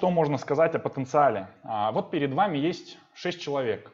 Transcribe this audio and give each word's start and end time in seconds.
что 0.00 0.10
можно 0.10 0.38
сказать 0.38 0.74
о 0.74 0.78
потенциале. 0.78 1.48
А, 1.62 1.92
вот 1.92 2.10
перед 2.10 2.32
вами 2.32 2.56
есть 2.56 2.96
6 3.12 3.38
человек. 3.38 3.92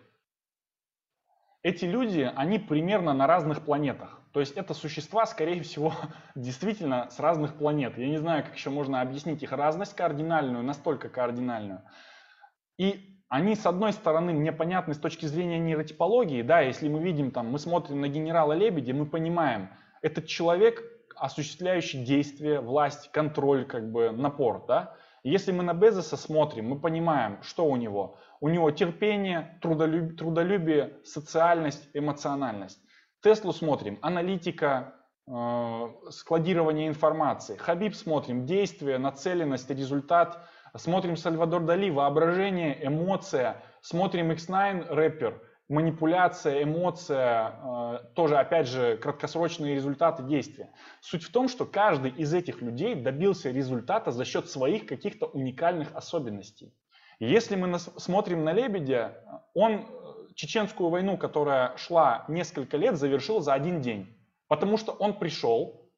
Эти 1.64 1.84
люди, 1.84 2.30
они 2.36 2.60
примерно 2.60 3.12
на 3.12 3.26
разных 3.26 3.64
планетах. 3.64 4.20
То 4.32 4.38
есть 4.38 4.52
это 4.52 4.72
существа, 4.72 5.26
скорее 5.26 5.64
всего, 5.64 5.92
действительно 6.36 7.08
с 7.10 7.18
разных 7.18 7.56
планет. 7.56 7.98
Я 7.98 8.06
не 8.06 8.18
знаю, 8.18 8.44
как 8.44 8.54
еще 8.54 8.70
можно 8.70 9.00
объяснить 9.00 9.42
их 9.42 9.50
разность 9.50 9.96
кардинальную, 9.96 10.62
настолько 10.62 11.08
кардинальную. 11.08 11.82
И 12.78 13.18
они, 13.28 13.56
с 13.56 13.66
одной 13.66 13.92
стороны, 13.92 14.32
мне 14.32 14.52
понятны 14.52 14.94
с 14.94 14.98
точки 14.98 15.26
зрения 15.26 15.58
нейротипологии, 15.58 16.42
да, 16.42 16.60
если 16.60 16.88
мы 16.88 17.02
видим, 17.02 17.32
там, 17.32 17.50
мы 17.50 17.58
смотрим 17.58 18.00
на 18.00 18.06
генерала 18.06 18.52
Лебедя, 18.52 18.94
мы 18.94 19.06
понимаем, 19.06 19.70
этот 20.02 20.28
человек, 20.28 20.84
осуществляющий 21.16 22.04
действие, 22.04 22.60
власть, 22.60 23.10
контроль, 23.10 23.64
как 23.66 23.90
бы 23.90 24.12
напор, 24.12 24.66
да. 24.68 24.94
Если 25.22 25.52
мы 25.52 25.62
на 25.62 25.74
Безоса 25.74 26.16
смотрим, 26.16 26.68
мы 26.68 26.80
понимаем, 26.80 27.42
что 27.42 27.66
у 27.66 27.76
него. 27.76 28.18
У 28.40 28.48
него 28.48 28.70
терпение, 28.70 29.58
трудолюбие, 29.62 30.16
трудолюбие 30.16 30.98
социальность, 31.04 31.88
эмоциональность. 31.94 32.80
Теслу 33.22 33.52
смотрим, 33.52 33.98
аналитика, 34.02 34.94
э, 35.26 35.88
складирование 36.10 36.86
информации. 36.86 37.56
Хабиб 37.56 37.94
смотрим, 37.94 38.46
действие, 38.46 38.98
нацеленность, 38.98 39.68
результат. 39.70 40.46
Смотрим 40.76 41.16
Сальвадор 41.16 41.64
Дали, 41.64 41.90
воображение, 41.90 42.86
эмоция. 42.86 43.62
Смотрим 43.80 44.30
X9, 44.30 44.92
рэпер, 44.94 45.42
манипуляция, 45.68 46.62
эмоция, 46.62 47.54
э, 47.62 47.98
тоже, 48.14 48.38
опять 48.38 48.68
же, 48.68 48.96
краткосрочные 48.96 49.74
результаты 49.74 50.22
действия. 50.22 50.70
Суть 51.00 51.24
в 51.24 51.32
том, 51.32 51.48
что 51.48 51.66
каждый 51.66 52.12
из 52.12 52.32
этих 52.32 52.62
людей 52.62 52.94
добился 52.94 53.50
результата 53.50 54.12
за 54.12 54.24
счет 54.24 54.48
своих 54.48 54.86
каких-то 54.86 55.26
уникальных 55.26 55.94
особенностей. 55.94 56.72
Если 57.18 57.56
мы 57.56 57.78
смотрим 57.78 58.44
на 58.44 58.52
Лебедя, 58.52 59.42
он 59.54 59.72
э, 59.72 59.84
чеченскую 60.34 60.90
войну, 60.90 61.16
которая 61.16 61.76
шла 61.76 62.24
несколько 62.28 62.76
лет, 62.76 62.96
завершил 62.96 63.40
за 63.40 63.54
один 63.54 63.80
день. 63.80 64.16
Потому 64.48 64.76
что 64.76 64.92
он 64.92 65.18
пришел, 65.18 65.90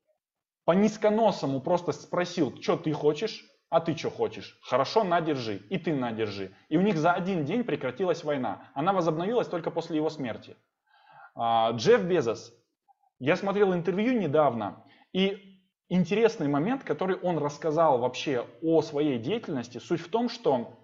по 0.65 0.73
низконосому 0.73 1.61
просто 1.61 1.93
спросил, 1.93 2.57
что 2.63 2.77
ты 2.77 2.93
хочешь, 2.93 3.45
а 3.71 3.81
ты 3.81 3.95
что 3.97 4.11
хочешь? 4.11 4.59
Хорошо, 4.63 5.05
надержи. 5.05 5.63
И 5.69 5.79
ты 5.79 5.95
надержи. 5.95 6.53
И 6.69 6.79
у 6.79 6.81
них 6.81 6.97
за 6.97 7.13
один 7.13 7.45
день 7.45 7.65
прекратилась 7.65 8.25
война. 8.25 8.71
Она 8.75 8.93
возобновилась 8.93 9.49
только 9.49 9.71
после 9.71 9.97
его 9.97 10.09
смерти. 10.09 10.57
А, 11.35 11.73
Джефф 11.73 12.03
Безос. 12.05 12.55
Я 13.19 13.37
смотрел 13.37 13.75
интервью 13.75 14.19
недавно, 14.19 14.85
и 15.13 15.61
интересный 15.89 16.49
момент, 16.49 16.85
который 16.85 17.17
он 17.17 17.39
рассказал 17.39 17.99
вообще 17.99 18.47
о 18.63 18.81
своей 18.81 19.19
деятельности, 19.19 19.79
суть 19.79 20.01
в 20.01 20.09
том, 20.09 20.29
что 20.29 20.79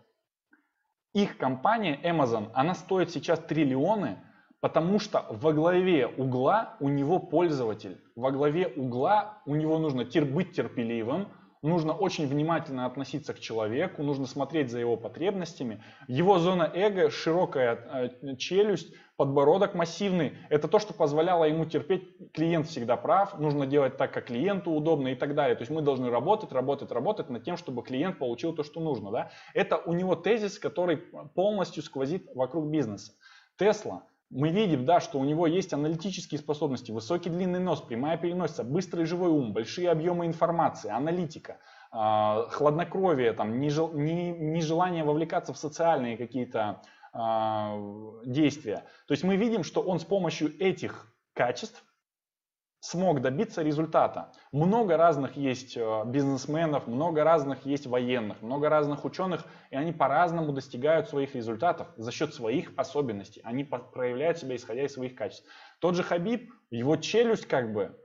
их 1.13 1.39
компания 1.39 1.99
Amazon, 2.03 2.51
она 2.55 2.75
стоит 2.75 3.11
сейчас 3.11 3.39
триллионы, 3.39 4.19
потому 4.61 4.99
что 4.99 5.27
во 5.31 5.53
главе 5.53 6.09
угла 6.09 6.77
у 6.81 6.89
него 6.89 7.21
пользователь. 7.21 8.03
Во 8.17 8.33
главе 8.33 8.67
угла 8.67 9.43
у 9.47 9.55
него 9.55 9.79
нужно 9.79 10.05
быть 10.05 10.53
терпеливым, 10.53 11.29
нужно 11.65 11.95
очень 11.95 12.27
внимательно 12.27 12.87
относиться 12.87 13.33
к 13.33 13.41
человеку, 13.41 14.03
нужно 14.03 14.27
смотреть 14.27 14.71
за 14.71 14.79
его 14.79 14.97
потребностями. 14.97 15.83
Его 16.07 16.39
зона 16.39 16.71
эго, 16.73 17.11
широкая 17.11 18.11
э, 18.23 18.37
челюсть, 18.37 18.95
подбородок 19.17 19.75
массивный. 19.75 20.37
Это 20.51 20.69
то, 20.69 20.79
что 20.79 20.93
позволяло 20.93 21.45
ему 21.45 21.65
терпеть. 21.65 22.33
Клиент 22.33 22.67
всегда 22.67 22.97
прав, 22.97 23.39
нужно 23.39 23.67
делать 23.67 23.97
так, 23.97 24.13
как 24.13 24.27
клиенту 24.27 24.73
удобно 24.73 25.09
и 25.09 25.15
так 25.15 25.35
далее. 25.35 25.57
То 25.57 25.63
есть 25.63 25.71
мы 25.71 25.81
должны 25.81 26.11
работать, 26.11 26.53
работать, 26.53 26.93
работать 26.93 27.31
над 27.31 27.45
тем, 27.45 27.57
чтобы 27.57 27.83
клиент 27.83 28.19
получил 28.19 28.55
то, 28.55 28.63
что 28.63 28.81
нужно. 28.81 29.11
Да? 29.11 29.31
Это 29.55 29.79
у 29.79 29.95
него 29.95 30.17
тезис, 30.17 30.59
который 30.59 30.99
полностью 31.35 31.83
сквозит 31.83 32.29
вокруг 32.35 32.67
бизнеса. 32.67 33.13
Тесла 33.57 34.05
мы 34.35 34.51
видим, 34.51 34.85
да, 34.85 34.99
что 34.99 35.21
у 35.21 35.25
него 35.25 35.47
есть 35.47 35.73
аналитические 35.73 36.41
способности, 36.41 36.91
высокий 36.91 37.31
длинный 37.31 37.61
нос, 37.61 37.81
прямая 37.81 38.17
переносица, 38.17 38.65
быстрый 38.65 39.07
живой 39.07 39.31
ум, 39.31 39.53
большие 39.53 39.89
объемы 39.89 40.27
информации, 40.27 40.91
аналитика, 40.91 41.59
э, 41.93 42.49
хладнокровие, 42.51 43.33
там, 43.33 43.61
нежелание 43.61 45.05
вовлекаться 45.05 45.53
в 45.53 45.57
социальные 45.57 46.17
какие-то 46.17 46.83
э, 47.13 48.21
действия. 48.27 48.85
То 49.07 49.13
есть 49.13 49.23
мы 49.23 49.37
видим, 49.37 49.63
что 49.63 49.81
он 49.83 50.01
с 50.01 50.05
помощью 50.05 50.53
этих 50.61 51.15
качеств 51.33 51.85
смог 52.85 53.23
добиться 53.23 53.63
результата. 53.63 54.31
Много 54.53 54.99
разных 54.99 55.39
есть 55.39 55.75
э, 55.75 56.03
бизнесменов, 56.05 56.87
много 56.87 57.25
разных 57.25 57.65
есть 57.65 57.87
военных, 57.87 58.43
много 58.43 58.69
разных 58.69 59.07
ученых, 59.07 59.47
и 59.71 59.77
они 59.77 59.91
по-разному 59.91 60.53
достигают 60.53 61.09
своих 61.09 61.35
результатов 61.35 61.89
за 61.97 62.13
счет 62.13 62.35
своих 62.35 62.73
особенностей. 62.77 63.41
Они 63.43 63.65
проявляют 63.65 64.37
себя 64.37 64.55
исходя 64.55 64.85
из 64.85 64.93
своих 64.93 65.15
качеств. 65.15 65.49
Тот 65.79 65.95
же 65.95 66.03
Хабиб, 66.03 66.53
его 66.69 66.97
челюсть 66.97 67.47
как 67.47 67.73
бы 67.73 67.97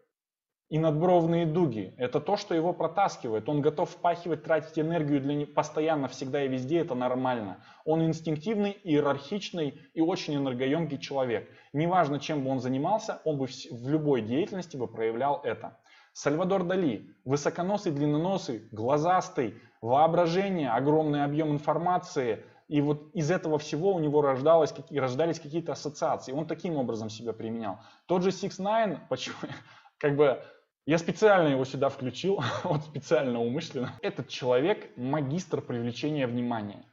и 0.70 0.78
надбровные 0.78 1.48
дуги. 1.48 1.94
Это 1.98 2.20
то, 2.20 2.38
что 2.38 2.54
его 2.54 2.74
протаскивает. 2.74 3.50
Он 3.50 3.62
готов 3.62 3.90
впахивать, 3.90 4.44
тратить 4.44 4.78
энергию 4.78 5.20
для 5.20 5.48
постоянно, 5.48 6.08
всегда 6.08 6.44
и 6.44 6.48
везде. 6.48 6.80
Это 6.80 6.94
нормально. 6.94 7.64
Он 7.86 8.06
инстинктивный, 8.06 8.78
иерархичный 8.84 9.82
и 9.94 10.02
очень 10.02 10.36
энергоемкий 10.36 11.00
человек. 11.00 11.50
Неважно, 11.74 12.20
чем 12.20 12.44
бы 12.44 12.52
он 12.52 12.60
занимался, 12.60 13.20
он 13.26 13.38
бы 13.38 13.48
в 13.48 13.90
любой 13.90 14.22
деятельности 14.22 14.78
бы 14.78 14.88
проявлял 14.88 15.42
это. 15.44 15.78
Сальвадор 16.14 16.64
Дали, 16.64 17.16
высоконосый, 17.26 17.92
длинноносый, 17.92 18.68
глазастый, 18.72 19.56
воображение, 19.82 20.70
огромный 20.70 21.24
объем 21.24 21.52
информации, 21.52 22.44
и 22.68 22.82
вот 22.82 23.10
из 23.16 23.32
этого 23.32 23.58
всего 23.58 23.94
у 23.96 24.00
него 24.00 24.22
рождалось, 24.22 24.74
рождались 24.92 25.40
какие-то 25.40 25.72
ассоциации. 25.72 26.34
Он 26.34 26.46
таким 26.46 26.78
образом 26.78 27.10
себя 27.10 27.34
применял. 27.34 27.80
Тот 28.06 28.22
же 28.22 28.30
Six 28.30 28.60
Nine, 28.60 29.00
почему, 29.10 29.38
как 29.98 30.16
бы 30.16 30.44
я 30.90 30.98
специально 30.98 31.50
его 31.50 31.66
сюда 31.66 31.90
включил, 31.90 32.42
вот 32.64 32.82
специально, 32.82 33.40
умышленно. 33.40 33.94
Этот 34.02 34.28
человек 34.28 34.90
магистр 34.98 35.62
привлечения 35.62 36.26
внимания. 36.26 36.84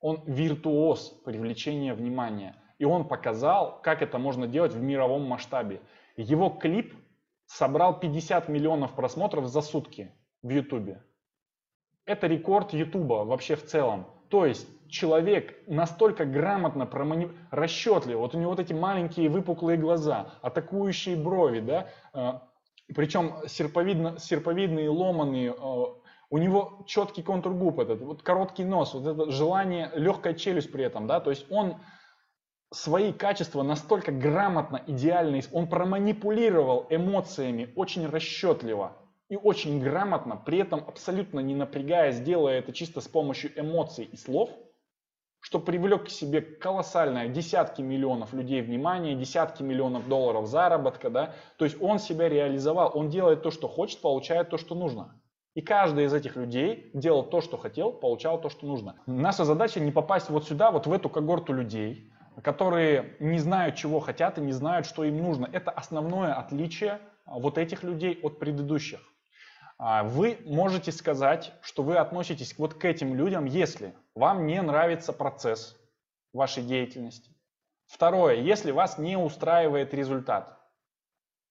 Он 0.00 0.24
виртуоз 0.26 1.10
привлечения 1.24 1.94
внимания. 1.94 2.56
И 2.80 2.84
он 2.84 3.06
показал, 3.06 3.80
как 3.80 4.02
это 4.02 4.18
можно 4.18 4.48
делать 4.48 4.72
в 4.72 4.82
мировом 4.82 5.22
масштабе. 5.22 5.80
Его 6.16 6.50
клип 6.50 6.96
собрал 7.46 8.00
50 8.00 8.48
миллионов 8.48 8.96
просмотров 8.96 9.46
за 9.46 9.60
сутки 9.60 10.10
в 10.42 10.50
Ютубе. 10.50 11.04
Это 12.06 12.26
рекорд 12.26 12.72
Ютуба 12.72 13.24
вообще 13.24 13.54
в 13.54 13.64
целом. 13.64 14.08
То 14.30 14.46
есть 14.46 14.66
человек 14.88 15.56
настолько 15.68 16.24
грамотно, 16.24 16.86
промани... 16.86 17.30
расчетлив, 17.52 18.16
вот 18.16 18.34
у 18.34 18.38
него 18.40 18.50
вот 18.50 18.58
эти 18.58 18.72
маленькие 18.72 19.28
выпуклые 19.28 19.78
глаза, 19.78 20.32
атакующие 20.42 21.14
брови, 21.14 21.60
да, 21.60 21.88
э, 22.12 22.32
причем 22.92 23.36
серповидно, 23.46 24.18
серповидные, 24.18 24.88
ломаные, 24.88 25.52
э, 25.52 25.84
у 26.30 26.38
него 26.38 26.84
четкий 26.86 27.22
контур 27.22 27.54
губ 27.54 27.78
этот, 27.78 28.00
вот 28.00 28.22
короткий 28.22 28.64
нос, 28.64 28.94
вот 28.94 29.06
это 29.06 29.30
желание, 29.30 29.90
легкая 29.94 30.34
челюсть 30.34 30.72
при 30.72 30.84
этом, 30.84 31.06
да, 31.06 31.20
то 31.20 31.30
есть 31.30 31.46
он 31.50 31.76
свои 32.72 33.12
качества 33.12 33.62
настолько 33.62 34.10
грамотно, 34.10 34.82
идеально, 34.86 35.40
он 35.52 35.68
проманипулировал 35.68 36.86
эмоциями 36.90 37.72
очень 37.76 38.06
расчетливо 38.06 38.96
и 39.28 39.36
очень 39.36 39.80
грамотно, 39.80 40.36
при 40.36 40.58
этом 40.58 40.84
абсолютно 40.86 41.40
не 41.40 41.54
напрягаясь, 41.54 42.20
делая 42.20 42.58
это 42.58 42.72
чисто 42.72 43.00
с 43.00 43.08
помощью 43.08 43.58
эмоций 43.58 44.04
и 44.04 44.16
слов– 44.16 44.50
что 45.54 45.60
привлек 45.60 46.06
к 46.06 46.08
себе 46.08 46.40
колоссальное 46.40 47.28
десятки 47.28 47.80
миллионов 47.80 48.32
людей 48.32 48.60
внимания, 48.60 49.14
десятки 49.14 49.62
миллионов 49.62 50.08
долларов 50.08 50.48
заработка, 50.48 51.10
да, 51.10 51.34
то 51.58 51.64
есть 51.64 51.80
он 51.80 52.00
себя 52.00 52.28
реализовал, 52.28 52.90
он 52.92 53.08
делает 53.08 53.42
то, 53.42 53.52
что 53.52 53.68
хочет, 53.68 54.00
получает 54.00 54.50
то, 54.50 54.58
что 54.58 54.74
нужно. 54.74 55.14
И 55.54 55.60
каждый 55.60 56.06
из 56.06 56.12
этих 56.12 56.34
людей 56.34 56.90
делал 56.92 57.22
то, 57.22 57.40
что 57.40 57.56
хотел, 57.56 57.92
получал 57.92 58.40
то, 58.40 58.48
что 58.48 58.66
нужно. 58.66 58.96
Наша 59.06 59.44
задача 59.44 59.78
не 59.78 59.92
попасть 59.92 60.28
вот 60.28 60.44
сюда, 60.44 60.72
вот 60.72 60.88
в 60.88 60.92
эту 60.92 61.08
когорту 61.08 61.52
людей, 61.52 62.10
которые 62.42 63.14
не 63.20 63.38
знают, 63.38 63.76
чего 63.76 64.00
хотят 64.00 64.38
и 64.38 64.40
не 64.40 64.50
знают, 64.50 64.86
что 64.86 65.04
им 65.04 65.18
нужно. 65.18 65.48
Это 65.52 65.70
основное 65.70 66.34
отличие 66.34 66.98
вот 67.26 67.58
этих 67.58 67.84
людей 67.84 68.18
от 68.24 68.40
предыдущих. 68.40 69.13
А, 69.86 70.02
вы 70.02 70.38
можете 70.46 70.90
сказать, 70.92 71.52
что 71.60 71.82
вы 71.82 71.98
относитесь 71.98 72.56
вот 72.56 72.72
к 72.72 72.86
этим 72.86 73.14
людям, 73.14 73.44
если 73.44 73.94
вам 74.14 74.46
не 74.46 74.62
нравится 74.62 75.12
процесс 75.12 75.78
вашей 76.32 76.62
деятельности. 76.62 77.28
Второе, 77.84 78.36
если 78.36 78.70
вас 78.70 78.96
не 78.96 79.18
устраивает 79.18 79.92
результат. 79.92 80.58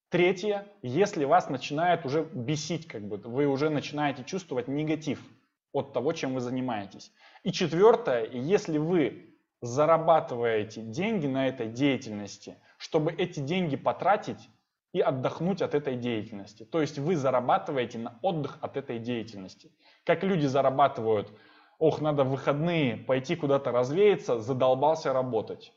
Третье, 0.09 0.67
если 0.81 1.25
вас 1.25 1.47
начинает 1.47 2.07
уже 2.07 2.23
бесить, 2.23 2.87
как 2.87 3.03
бы 3.07 3.17
вы 3.17 3.45
уже 3.45 3.69
начинаете 3.69 4.23
чувствовать 4.23 4.67
негатив 4.67 5.23
от 5.71 5.93
того, 5.93 6.11
чем 6.13 6.33
вы 6.33 6.39
занимаетесь. 6.39 7.11
И 7.43 7.51
четвертое, 7.51 8.27
если 8.31 8.79
вы 8.79 9.37
зарабатываете 9.61 10.81
деньги 10.81 11.27
на 11.27 11.47
этой 11.47 11.67
деятельности, 11.67 12.57
чтобы 12.79 13.11
эти 13.11 13.41
деньги 13.41 13.75
потратить 13.75 14.49
и 14.93 15.01
отдохнуть 15.01 15.61
от 15.61 15.75
этой 15.75 15.95
деятельности. 15.95 16.63
То 16.63 16.81
есть 16.81 16.97
вы 16.97 17.15
зарабатываете 17.15 17.97
на 17.97 18.17
отдых 18.21 18.57
от 18.61 18.77
этой 18.77 18.99
деятельности. 18.99 19.71
Как 20.05 20.23
люди 20.23 20.45
зарабатывают 20.45 21.31
ох, 21.79 22.01
надо 22.01 22.23
в 22.23 22.29
выходные 22.29 22.97
пойти 22.97 23.35
куда-то 23.35 23.71
развеяться, 23.71 24.39
задолбался 24.39 25.11
работать. 25.13 25.71